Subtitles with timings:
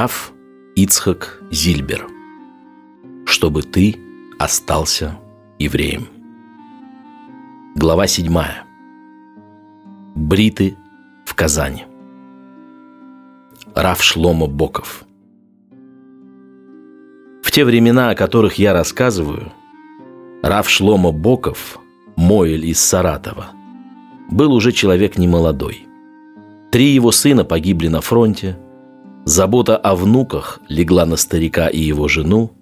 [0.00, 0.32] Раф
[0.76, 2.06] Ицхак Зильбер.
[3.26, 3.96] Чтобы ты
[4.38, 5.18] остался
[5.58, 6.06] евреем.
[7.74, 8.32] Глава 7.
[10.14, 10.76] Бриты
[11.26, 11.82] в Казани.
[13.74, 15.02] Раф Шломо Боков.
[17.42, 19.52] В те времена, о которых я рассказываю,
[20.44, 21.80] Раф Шломо Боков,
[22.14, 23.48] Моэль из Саратова,
[24.30, 25.88] был уже человек немолодой.
[26.70, 28.56] Три его сына погибли на фронте,
[29.28, 32.52] забота о внуках легла на старика и его жену,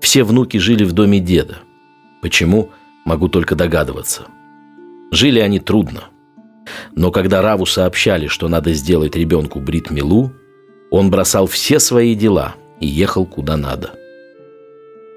[0.00, 1.58] все внуки жили в доме деда.
[2.22, 2.70] Почему,
[3.04, 4.26] могу только догадываться.
[5.10, 6.04] Жили они трудно.
[6.94, 10.32] Но когда Раву сообщали, что надо сделать ребенку брит-милу,
[10.90, 13.92] он бросал все свои дела и ехал куда надо.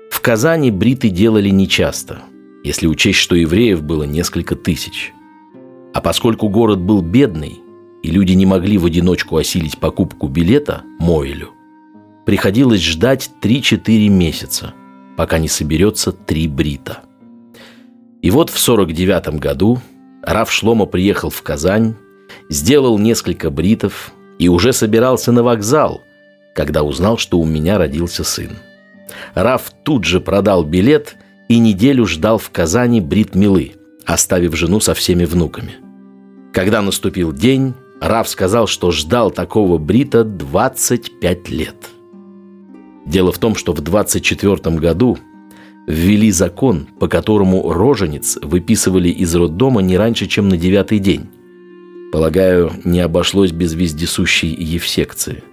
[0.10, 2.20] В Казани бриты делали нечасто,
[2.64, 5.14] если учесть, что евреев было несколько тысяч.
[5.94, 7.60] А поскольку город был бедный,
[8.04, 11.50] и люди не могли в одиночку осилить покупку билета Мойлю,
[12.26, 14.74] приходилось ждать 3-4 месяца,
[15.18, 17.00] пока не соберется три брита.
[18.22, 19.80] И вот в 49 году
[20.22, 21.96] Раф Шлома приехал в Казань,
[22.50, 26.02] сделал несколько бритов и уже собирался на вокзал,
[26.56, 28.52] когда узнал, что у меня родился сын.
[29.34, 31.16] Раф тут же продал билет
[31.48, 33.74] и неделю ждал в Казани брит Милы,
[34.06, 35.76] оставив жену со всеми внуками.
[36.54, 41.90] Когда наступил день, Раф сказал, что ждал такого брита 25 лет.
[43.06, 45.18] Дело в том, что в 24 году
[45.88, 51.28] ввели закон, по которому роженец выписывали из роддома не раньше, чем на девятый день.
[52.12, 55.44] Полагаю, не обошлось без вездесущей евсекции.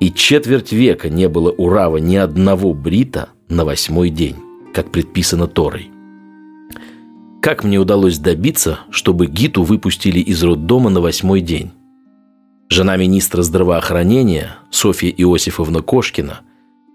[0.00, 4.36] И четверть века не было у Рава ни одного брита на восьмой день,
[4.72, 5.93] как предписано Торой.
[7.44, 11.72] Как мне удалось добиться, чтобы Гиту выпустили из роддома на восьмой день?
[12.70, 16.40] Жена министра здравоохранения Софья Иосифовна Кошкина,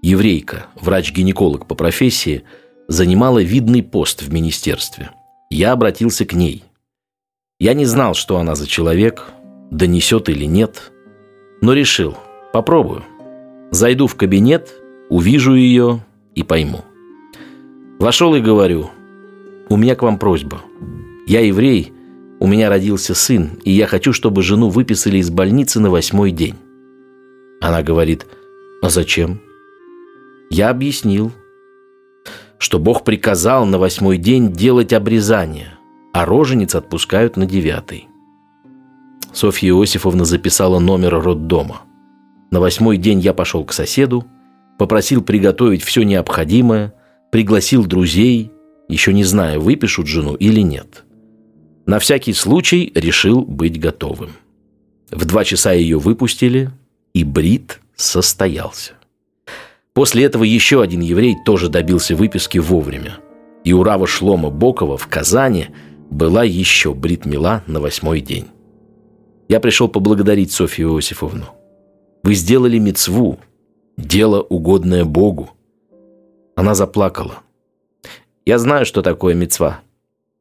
[0.02, 2.46] еврейка, врач-гинеколог по профессии,
[2.88, 5.12] занимала видный пост в министерстве.
[5.52, 6.64] Я обратился к ней.
[7.60, 9.28] Я не знал, что она за человек,
[9.70, 10.92] донесет или нет,
[11.62, 12.18] но решил,
[12.54, 13.04] попробую.
[13.70, 14.74] Зайду в кабинет,
[15.10, 16.04] увижу ее
[16.34, 16.84] и пойму.
[18.00, 18.90] Вошел и говорю–
[19.70, 20.62] у меня к вам просьба.
[21.28, 21.94] Я еврей,
[22.40, 26.56] у меня родился сын, и я хочу, чтобы жену выписали из больницы на восьмой день.
[27.62, 28.26] Она говорит,
[28.82, 29.42] а зачем?
[30.50, 31.32] Я объяснил,
[32.58, 35.78] что Бог приказал на восьмой день делать обрезание,
[36.14, 38.08] а рожениц отпускают на девятый.
[39.32, 41.82] Софья Иосифовна записала номер роддома.
[42.50, 44.26] На восьмой день я пошел к соседу,
[44.80, 46.94] попросил приготовить все необходимое,
[47.32, 48.52] пригласил друзей–
[48.90, 51.06] еще не зная, выпишут жену или нет.
[51.86, 54.32] На всякий случай решил быть готовым.
[55.12, 56.72] В два часа ее выпустили,
[57.14, 58.94] и брит состоялся.
[59.94, 63.18] После этого еще один еврей тоже добился выписки вовремя.
[63.64, 65.68] И у Рава Шлома Бокова в Казани
[66.10, 68.48] была еще брит-мила на восьмой день.
[69.48, 71.46] Я пришел поблагодарить Софью Иосифовну.
[72.24, 73.40] Вы сделали мецву,
[73.98, 75.50] дело угодное Богу.
[76.56, 77.40] Она заплакала–
[78.50, 79.82] я знаю, что такое мецва.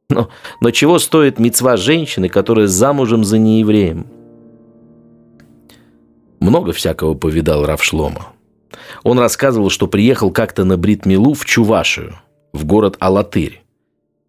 [0.09, 0.29] Но,
[0.61, 4.07] но чего стоит мецва женщины, которая замужем за неевреем?
[6.39, 8.33] Много всякого повидал Равшлома.
[9.03, 12.15] Он рассказывал, что приехал как-то на Бритмилу в Чувашию,
[12.51, 13.61] в город Алатырь,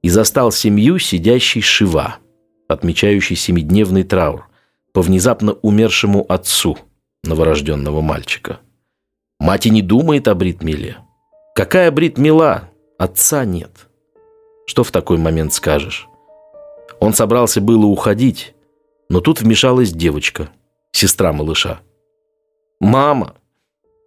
[0.03, 2.17] и застал семью, сидящей Шива,
[2.69, 4.47] отмечающей семидневный траур,
[4.93, 6.77] по внезапно умершему отцу
[7.25, 8.61] новорожденного мальчика.
[9.39, 10.99] Мать и не думает о Бритмиле.
[11.55, 12.70] Какая Бритмила?
[13.01, 13.89] Отца нет.
[14.67, 16.07] Что в такой момент скажешь?
[16.99, 18.55] Он собрался было уходить,
[19.09, 20.51] но тут вмешалась девочка,
[20.93, 21.81] сестра малыша.
[22.79, 23.37] «Мама,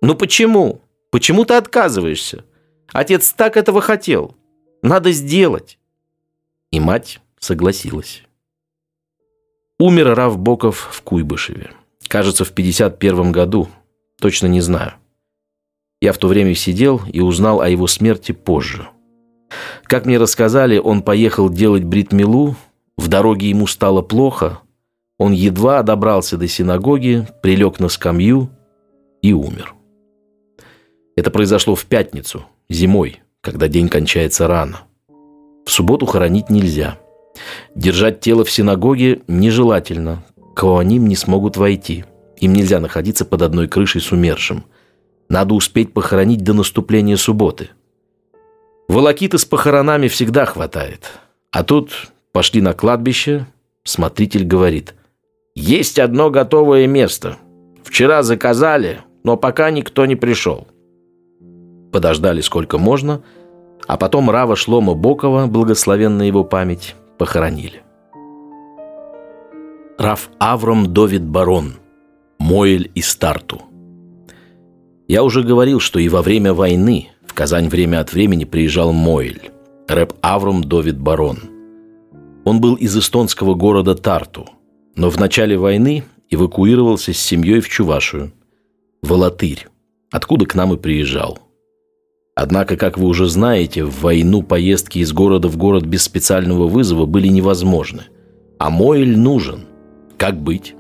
[0.02, 0.80] ну почему?
[1.10, 2.46] Почему ты отказываешься?
[2.92, 4.36] Отец так этого хотел.
[4.84, 5.80] Надо сделать».
[6.70, 8.22] И мать согласилась.
[9.80, 11.72] Умер Рав Боков в Куйбышеве.
[12.08, 13.70] Кажется, в 51 году.
[14.20, 14.94] Точно не знаю.
[16.04, 18.90] Я в то время сидел и узнал о его смерти позже.
[19.84, 22.56] Как мне рассказали, он поехал делать бритмилу,
[22.98, 24.60] в дороге ему стало плохо,
[25.18, 28.50] он едва добрался до синагоги, прилег на скамью
[29.22, 29.74] и умер.
[31.16, 34.82] Это произошло в пятницу, зимой, когда день кончается рано.
[35.66, 36.98] В субботу хоронить нельзя.
[37.76, 40.24] Держать тело в синагоге нежелательно.
[40.56, 42.06] Коаним не смогут войти.
[42.38, 44.66] Им нельзя находиться под одной крышей с умершим.
[45.30, 47.70] Надо успеть похоронить до наступления субботы.
[48.88, 51.12] Волокиты с похоронами всегда хватает.
[51.52, 53.46] А тут пошли на кладбище,
[53.84, 54.96] смотритель говорит.
[55.56, 57.38] Есть одно готовое место.
[57.84, 60.68] Вчера заказали, но пока никто не пришел.
[61.92, 63.24] Подождали сколько можно,
[63.88, 67.84] а потом Рава Шлома Бокова, благословенная его память, похоронили.
[69.98, 71.76] Рав Авром Довид Барон,
[72.40, 73.62] Моэль и Старту.
[75.08, 79.52] Я уже говорил, что и во время войны Казань время от времени приезжал Моэль,
[79.88, 81.40] рэп Авром Довид Барон.
[82.46, 84.50] Он был из эстонского города Тарту,
[84.96, 88.32] но в начале войны эвакуировался с семьей в Чувашию,
[89.02, 89.68] в Алатырь,
[90.12, 91.40] откуда к нам и приезжал.
[92.36, 97.06] Однако, как вы уже знаете, в войну поездки из города в город без специального вызова
[97.06, 98.04] были невозможны.
[98.60, 99.66] А Мойль нужен.
[100.18, 100.76] Как быть?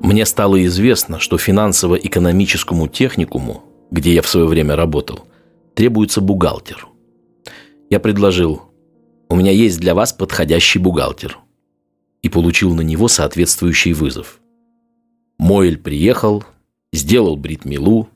[0.00, 5.26] Мне стало известно, что финансово-экономическому техникуму, где я в свое время работал,
[5.74, 6.86] требуется бухгалтер.
[7.88, 8.62] Я предложил,
[9.28, 11.38] у меня есть для вас подходящий бухгалтер.
[12.22, 14.40] И получил на него соответствующий вызов.
[15.38, 16.44] Мойль приехал,
[16.92, 18.08] сделал бритмилу,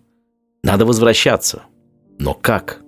[0.63, 1.63] надо возвращаться.
[2.19, 2.83] Но как?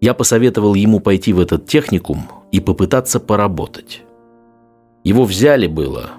[0.00, 4.02] Я посоветовал ему пойти в этот техникум и попытаться поработать.
[5.04, 6.12] Его взяли было,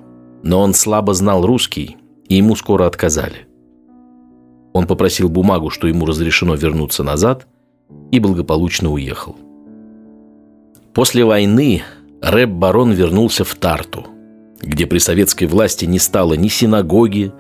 [0.44, 1.98] но он слабо знал русский,
[2.28, 3.47] и ему скоро отказали.
[4.78, 7.48] Он попросил бумагу, что ему разрешено вернуться назад,
[8.12, 9.36] и благополучно уехал.
[10.94, 11.84] После войны
[12.22, 14.06] рэп-барон вернулся в Тарту,
[14.62, 17.32] где при советской власти не стало ни синагоги,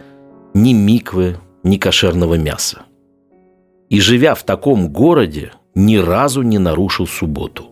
[0.54, 2.84] ни миквы, ни кошерного мяса
[3.90, 7.66] и, живя в таком городе, ни разу не нарушил субботу.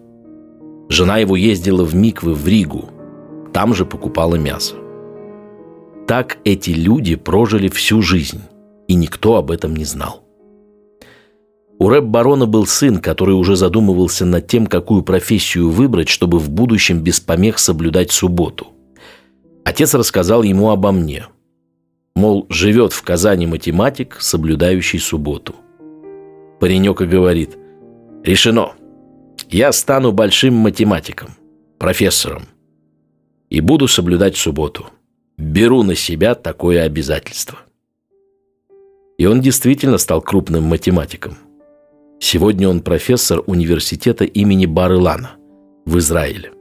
[0.90, 2.90] Жена его ездила в Миквы в Ригу,
[3.52, 4.76] там же покупала мясо.
[6.08, 8.42] Так эти люди прожили всю жизнь,
[8.88, 10.24] и никто об этом не знал.
[11.78, 17.02] У рэп-барона был сын, который уже задумывался над тем, какую профессию выбрать, чтобы в будущем
[17.02, 18.68] без помех соблюдать субботу.
[19.66, 21.28] Отец рассказал ему обо мне.
[22.16, 25.56] Мол, живет в Казани математик, соблюдающий субботу–
[26.60, 27.58] Паренек и говорит,
[28.24, 28.74] решено,
[29.50, 31.31] я стану большим математиком,
[31.78, 32.48] профессором,
[33.50, 34.88] и буду соблюдать субботу.
[35.38, 37.60] Беру на себя такое обязательство.
[39.18, 41.38] И он действительно стал крупным математиком.
[42.20, 45.36] Сегодня он профессор университета имени Барылана
[45.86, 46.52] в Израиле.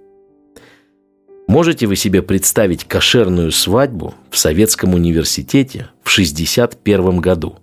[1.46, 7.56] Можете вы себе представить кошерную свадьбу в Советском университете в 61 году?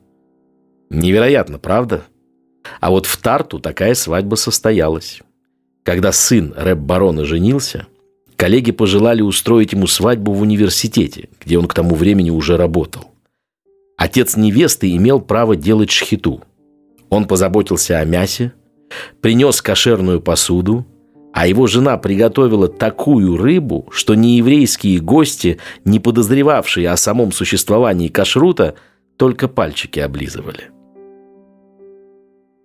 [0.89, 2.03] Невероятно, правда?
[2.79, 5.21] А вот в Тарту такая свадьба состоялась.
[5.83, 7.87] Когда сын рэп-барона женился,
[8.35, 13.10] коллеги пожелали устроить ему свадьбу в университете, где он к тому времени уже работал.
[14.01, 16.41] Отец невесты имел право делать шхиту.
[17.11, 18.51] Он позаботился о мясе,
[19.21, 20.87] принес кошерную посуду,
[21.33, 28.73] а его жена приготовила такую рыбу, что нееврейские гости, не подозревавшие о самом существовании кашрута,
[29.17, 30.71] только пальчики облизывали.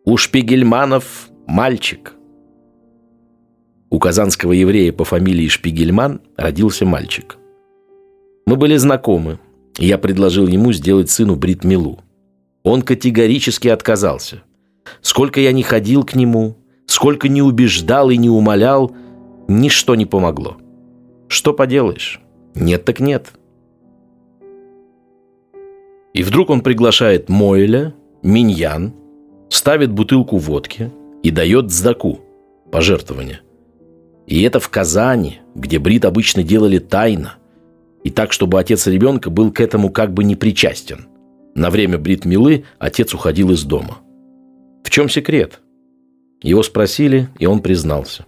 [0.07, 2.15] У Шпигельманов мальчик.
[3.91, 7.37] У казанского еврея по фамилии Шпигельман родился мальчик.
[8.47, 9.39] Мы были знакомы,
[9.79, 12.01] я предложил ему сделать сыну брит-милу.
[12.63, 14.43] Он категорически отказался.
[15.01, 16.57] Сколько я не ходил к нему,
[16.87, 18.95] сколько не убеждал и не умолял,
[19.49, 20.57] ничто не помогло.
[21.29, 22.21] Что поделаешь?
[22.55, 23.33] Нет так нет.
[26.15, 28.95] И вдруг он приглашает Мойля, Миньян,
[29.51, 30.91] ставит бутылку водки
[31.23, 32.21] и дает сдаку,
[32.73, 33.41] пожертвование.
[34.27, 37.35] И это в Казани, где брит обычно делали тайно,
[38.07, 41.09] и так, чтобы отец ребенка был к этому как бы не причастен.
[41.57, 43.99] На время брит-милы отец уходил из дома.
[44.85, 45.59] В чем секрет?
[46.41, 48.25] Его спросили, и он признался.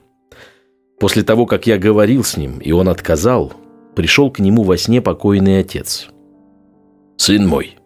[0.98, 3.52] После того, как я говорил с ним, и он отказал,
[3.94, 6.08] пришел к нему во сне покойный отец.
[7.16, 7.76] «Сын мой,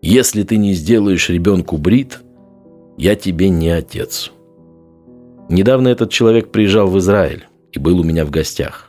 [0.00, 2.20] если ты не сделаешь ребенку брит,
[2.96, 4.30] я тебе не отец.
[5.48, 8.87] Недавно этот человек приезжал в Израиль и был у меня в гостях.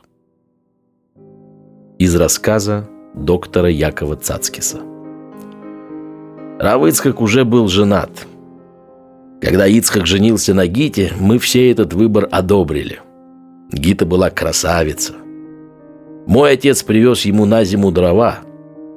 [2.00, 4.80] Из рассказа доктора Якова Цацкиса.
[6.58, 8.10] Рав Ицхак уже был женат.
[9.40, 12.98] Когда Ицхак женился на Гите, мы все этот выбор одобрили.
[13.72, 15.12] Гита была красавица.
[16.26, 18.40] Мой отец привез ему на зиму дрова,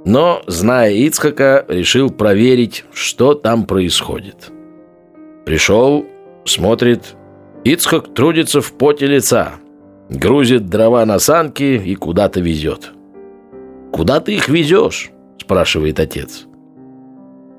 [0.05, 4.50] но, зная Ицхака, решил проверить, что там происходит–
[5.45, 6.05] Пришел,
[6.45, 7.15] смотрит,
[7.65, 9.55] Ицхак трудится в поте лица,
[10.10, 12.91] грузит дрова на санки и куда-то везет.
[13.91, 16.45] «Куда ты их везешь?»– спрашивает отец.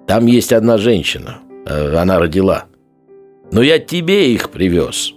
[0.06, 2.64] «Там есть одна женщина, э, она родила.
[3.52, 5.14] Но я тебе их привез».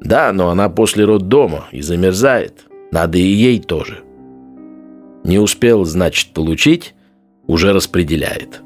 [0.00, 2.66] «Да, но она после роддома и замерзает.
[2.92, 4.02] Надо и ей тоже».
[5.24, 6.94] Не успел, значит, получить,
[7.46, 8.62] уже распределяет.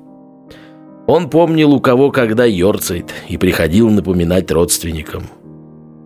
[1.07, 5.25] Он помнил, у кого когда ерцает, и приходил напоминать родственникам.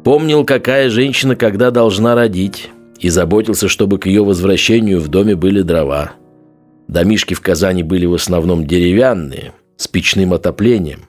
[0.06, 2.70] Помнил, какая женщина когда должна родить,
[3.00, 6.12] и заботился, чтобы к ее возвращению в доме были дрова.
[6.86, 11.08] Домишки в Казани были в основном деревянные, с печным отоплением.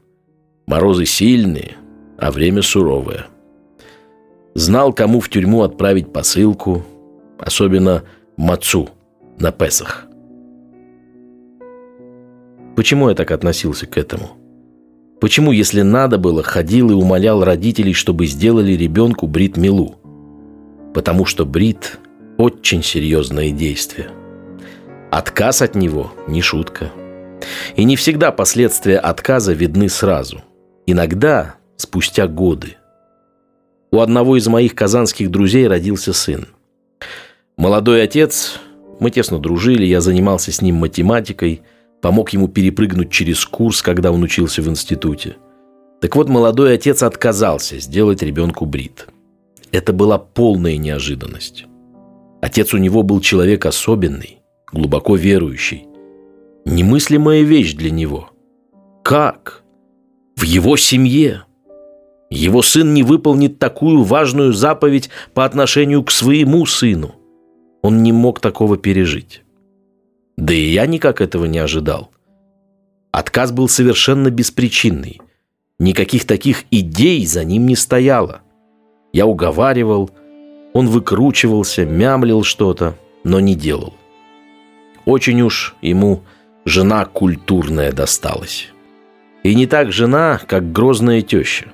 [0.66, 1.74] Морозы сильные,
[2.18, 3.28] а время суровое.
[4.56, 6.84] Знал, кому в тюрьму отправить посылку,
[7.38, 8.02] особенно
[8.36, 8.90] Мацу
[9.38, 10.08] на Песах.
[12.76, 14.47] Почему я так относился к этому?
[15.20, 19.96] Почему, если надо было, ходил и умолял родителей, чтобы сделали ребенку брит-милу?
[20.94, 22.00] Потому что брит–
[22.38, 24.10] очень серьезное действие.
[25.10, 26.92] Отказ от него– не шутка.
[27.76, 30.42] И не всегда последствия отказа видны сразу.
[30.86, 32.78] Иногда спустя годы.
[33.92, 36.48] У одного из моих казанских друзей родился сын.
[37.58, 38.60] Молодой отец,
[39.00, 41.62] мы тесно дружили, я занимался с ним математикой,
[42.02, 45.38] помог ему перепрыгнуть через курс, когда он учился в институте.
[46.02, 49.08] Так вот, молодой отец отказался сделать ребенку брит.
[49.72, 51.66] Это была полная неожиданность.
[52.42, 54.40] Отец у него был человек особенный,
[54.72, 55.88] глубоко верующий.
[56.66, 58.30] Немыслимая вещь для него.
[59.04, 59.64] Как?
[60.36, 61.44] В его семье
[62.30, 67.16] его сын не выполнит такую важную заповедь по отношению к своему сыну.
[67.82, 69.44] Он не мог такого пережить.
[70.38, 72.12] Да и я никак этого не ожидал.
[73.12, 75.20] Отказ был совершенно беспричинный.
[75.80, 78.42] Никаких таких идей за ним не стояло.
[79.14, 80.12] Я уговаривал,
[80.74, 83.96] он выкручивался, мямлил что-то, но не делал.
[85.06, 86.24] Очень уж ему
[86.66, 88.70] жена культурная досталась.
[89.44, 91.68] И не так жена, как грозная теща.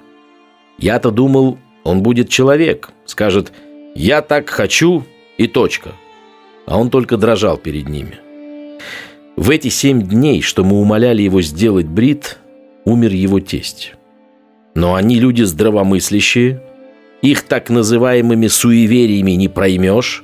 [0.77, 3.51] Я-то думал, он будет человек, скажет
[3.96, 5.03] «я так хочу»
[5.38, 5.91] и точка.
[6.65, 8.23] А он только дрожал перед ними.
[9.36, 12.38] В эти семь дней, что мы умоляли его сделать брит,
[12.86, 13.94] умер его тесть.
[14.75, 16.62] Но они люди здравомыслящие,
[17.22, 20.24] их так называемыми суевериями не проймешь.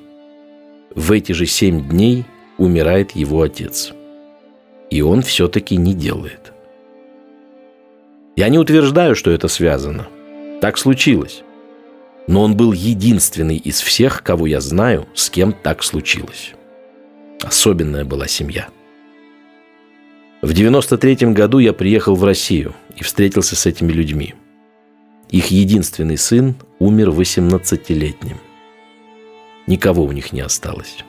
[0.93, 2.25] В эти же семь дней
[2.57, 3.93] умирает его отец.
[4.89, 6.51] И он все-таки не делает.
[8.35, 10.07] Я не утверждаю, что это связано–
[10.59, 11.43] так случилось.
[12.27, 16.53] Но он был единственный из всех, кого я знаю, с кем так случилось.
[17.43, 18.69] Особенная была семья.
[20.41, 24.35] В 93 году я приехал в Россию и встретился с этими людьми.
[25.29, 28.37] Их единственный сын умер 18-летним.
[29.67, 31.03] Никого у них не осталось.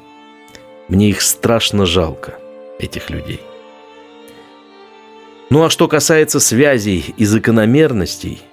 [0.88, 2.38] Мне их страшно жалко,
[2.78, 3.40] этих людей.
[5.48, 8.42] Ну а что касается связей и закономерностей–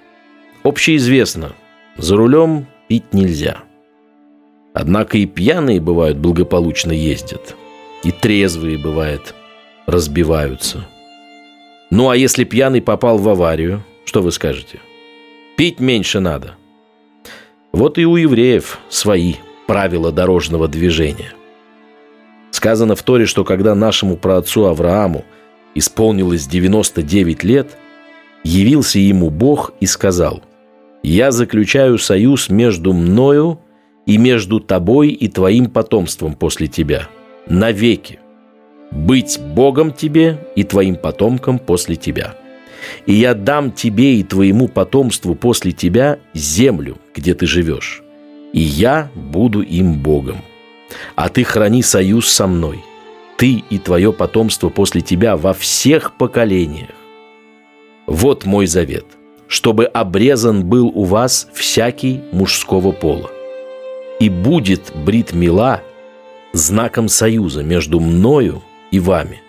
[0.68, 1.52] Общеизвестно,
[1.96, 3.58] за рулем пить нельзя.
[4.74, 7.56] Однако и пьяные, бывают, благополучно ездят.
[8.04, 9.34] И трезвые, бывает,
[9.86, 10.86] разбиваются.
[11.90, 14.80] Ну а если пьяный попал в аварию, что вы скажете?
[15.56, 16.54] Пить меньше надо.
[17.72, 19.34] Вот и у евреев свои
[19.66, 21.32] правила дорожного движения.
[22.50, 25.24] Сказано в Торе, что когда нашему праотцу Аврааму
[25.74, 27.76] исполнилось 99 лет,
[28.42, 30.42] явился ему Бог и сказал,
[31.02, 33.60] я заключаю союз между мною
[34.06, 37.08] и между тобой и твоим потомством после тебя.
[37.48, 38.18] Навеки.
[38.90, 42.34] Быть Богом тебе и твоим потомкам после тебя.
[43.06, 48.02] И я дам тебе и твоему потомству после тебя землю, где ты живешь.
[48.52, 50.38] И я буду им Богом.
[51.16, 52.82] А ты храни союз со мной.
[53.36, 56.90] Ты и твое потомство после тебя во всех поколениях.
[58.06, 59.04] Вот мой завет–
[59.48, 63.30] чтобы обрезан был у вас всякий мужского пола.
[64.20, 65.82] И будет брит мила
[66.58, 69.40] знаком союза между мною и вами.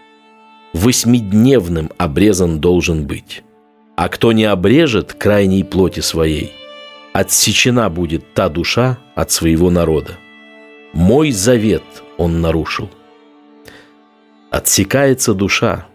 [0.74, 3.44] Восьмидневным обрезан должен быть.
[3.96, 6.54] А кто не обрежет крайней плоти своей,
[7.12, 10.18] отсечена будет та душа от своего народа.
[10.94, 11.84] Мой завет
[12.18, 12.90] он нарушил.
[14.52, 15.88] Отсекается душа.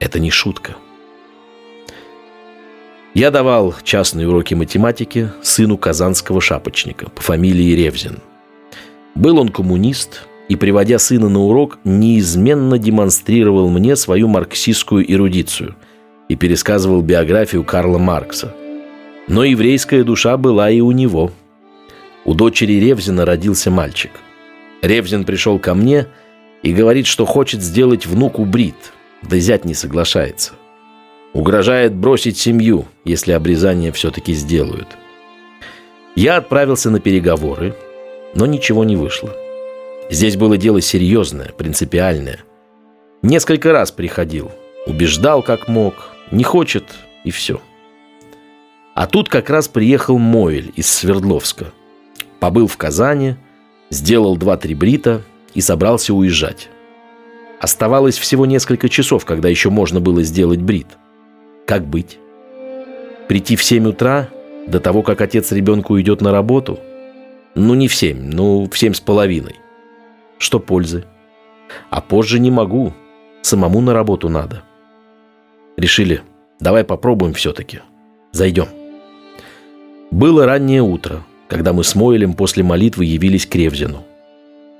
[0.00, 0.76] Это не шутка.
[3.14, 8.18] Я давал частные уроки математики сыну казанского шапочника по фамилии Ревзин.
[9.14, 15.76] Был он коммунист и, приводя сына на урок, неизменно демонстрировал мне свою марксистскую эрудицию
[16.28, 18.54] и пересказывал биографию Карла Маркса.
[19.28, 21.30] Но еврейская душа была и у него.
[22.24, 24.10] У дочери Ревзина родился мальчик.
[24.82, 26.06] Ревзин пришел ко мне
[26.62, 30.52] и говорит, что хочет сделать внуку брит, да зять не соглашается–
[31.34, 34.88] Угрожает бросить семью, если обрезание все-таки сделают.
[36.14, 37.74] Я отправился на переговоры,
[38.34, 39.30] но ничего не вышло.
[40.10, 42.40] Здесь было дело серьезное, принципиальное.
[43.22, 44.50] Несколько раз приходил,
[44.86, 45.94] убеждал как мог,
[46.30, 46.84] не хочет
[47.24, 47.60] и все.
[48.94, 51.72] А тут как раз приехал Мойль из Свердловска.
[52.40, 53.36] Побыл в Казани,
[53.90, 55.22] сделал два-три брита
[55.54, 56.68] и собрался уезжать.
[57.60, 60.86] Оставалось всего несколько часов, когда еще можно было сделать брит.
[61.66, 62.18] Как быть?
[63.28, 64.30] Прийти в 7 утра,
[64.66, 66.78] до того, как отец ребенка уйдет на работу?
[67.54, 69.56] Ну, не в 7, ну, в семь с половиной.
[70.38, 71.04] Что пользы?
[71.90, 72.92] А позже не могу,
[73.42, 74.62] самому на работу надо.
[75.76, 76.22] Решили,
[76.60, 77.80] давай попробуем все-таки.
[78.32, 78.68] Зайдем.
[80.10, 84.04] Было раннее утро, когда мы с Мойлем после молитвы явились к Ревзину.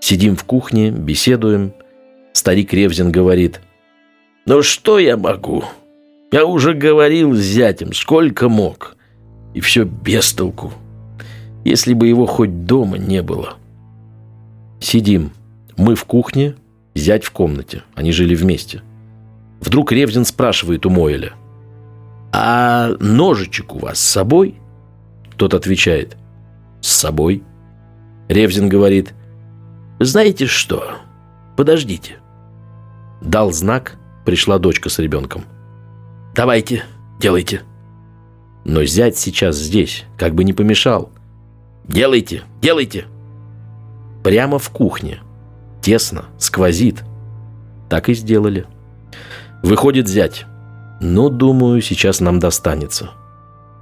[0.00, 1.72] Сидим в кухне, беседуем–
[2.38, 3.60] Старик Ревзин говорит,
[4.46, 5.64] «Ну что я могу?
[6.30, 8.96] Я уже говорил с зятем, сколько мог.
[9.54, 10.72] И все без толку.
[11.64, 13.54] Если бы его хоть дома не было».
[14.80, 15.32] Сидим.
[15.78, 16.56] Мы в кухне,
[16.96, 17.84] зять в комнате.
[17.94, 18.82] Они жили вместе.
[19.60, 21.32] Вдруг Ревзин спрашивает у Мойля,
[22.32, 24.56] «А ножичек у вас с собой?»
[25.36, 26.16] Тот отвечает,
[26.80, 27.44] «С собой».
[28.28, 29.14] Ревзин говорит,
[30.00, 30.96] «Знаете что?
[31.56, 32.16] Подождите».
[33.22, 35.44] Дал знак, пришла дочка с ребенком.
[36.34, 36.82] «Давайте,
[37.20, 37.62] делайте».
[38.64, 41.10] Но зять сейчас здесь, как бы не помешал.
[41.84, 43.06] «Делайте, делайте!»
[44.24, 45.20] Прямо в кухне.
[45.88, 47.02] Тесно, сквозит.
[47.88, 48.66] Так и сделали.
[49.62, 50.44] Выходит зять.
[51.00, 53.12] Ну, думаю, сейчас нам достанется.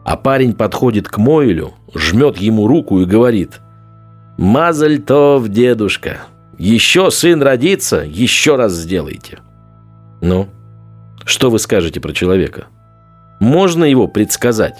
[0.05, 3.61] А парень подходит к Мойлю, жмет ему руку и говорит.
[4.39, 6.19] «Мазаль тов, дедушка,
[6.57, 9.41] еще сын родится, еще раз сделайте.
[10.21, 10.47] Ну,
[11.25, 12.67] что вы скажете про человека?
[13.41, 14.79] Можно его предсказать?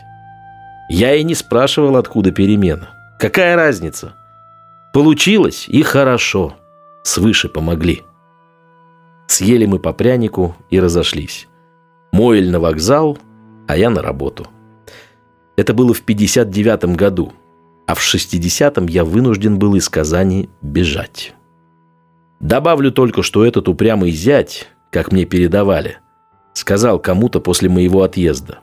[0.89, 2.91] Я и не спрашивал, откуда перемена.
[3.19, 4.13] Какая разница?
[4.93, 6.55] Получилось и хорошо.
[7.07, 8.03] Свыше помогли.
[9.29, 11.47] Съели мы по прянику и разошлись.
[12.11, 13.17] Мойль на вокзал,
[13.69, 14.49] а я на работу.
[15.57, 17.33] Это было в 59 году,
[17.87, 21.33] а в 60-м я вынужден был из Казани бежать.
[22.41, 25.99] Добавлю только, что этот упрямый зять, как мне передавали,
[26.55, 28.59] сказал кому-то после моего отъезда.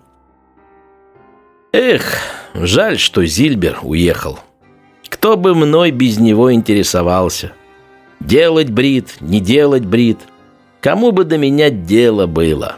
[1.71, 2.17] Эх,
[2.53, 4.37] жаль, что Зильбер уехал.
[5.07, 7.53] Кто бы мной без него интересовался?
[8.19, 10.19] Делать брит, не делать брит.
[10.81, 12.77] Кому бы до меня дело было?»